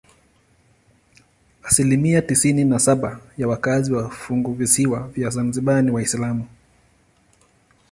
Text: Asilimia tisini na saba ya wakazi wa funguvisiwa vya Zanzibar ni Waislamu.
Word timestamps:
Asilimia 1.63 2.21
tisini 2.21 2.63
na 2.65 2.79
saba 2.79 3.19
ya 3.37 3.47
wakazi 3.47 3.93
wa 3.93 4.09
funguvisiwa 4.09 5.07
vya 5.07 5.29
Zanzibar 5.29 5.83
ni 5.83 5.91
Waislamu. 5.91 6.47